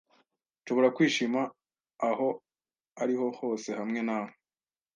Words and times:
Nshobora 0.61 0.93
kwishima 0.95 1.41
aho 2.09 2.27
ariho 3.03 3.25
hose 3.39 3.69
hamwe 3.79 3.99
nawe 4.07 4.31